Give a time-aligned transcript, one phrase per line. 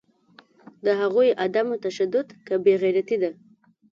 [0.85, 3.31] د هغوی عدم تشدد که بیغیرتي ده